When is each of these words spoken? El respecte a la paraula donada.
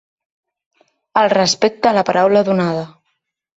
El 1.21 1.29
respecte 1.35 1.91
a 1.91 1.93
la 1.99 2.05
paraula 2.11 2.45
donada. 2.51 2.83